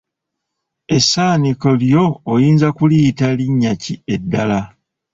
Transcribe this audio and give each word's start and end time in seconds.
Essaaniiko 0.97 1.69
lyo 1.81 2.03
oyinza 2.33 2.67
kuliyita 2.77 3.27
linnya 3.37 3.71
ki 3.81 3.93
eddala? 4.13 4.59